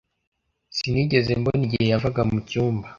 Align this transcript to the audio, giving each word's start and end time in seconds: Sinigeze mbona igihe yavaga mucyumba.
Sinigeze 0.75 1.31
mbona 1.39 1.61
igihe 1.67 1.85
yavaga 1.91 2.21
mucyumba. 2.31 2.87